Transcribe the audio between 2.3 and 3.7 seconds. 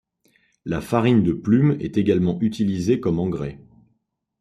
utilisée comme engrais.